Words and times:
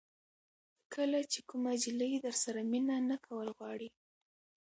کله 0.93 1.19
چې 1.31 1.39
کومه 1.49 1.71
جلۍ 1.83 2.13
درسره 2.25 2.61
مینه 2.71 2.95
نه 3.09 3.17
کول 3.25 3.47
غواړي. 3.57 3.89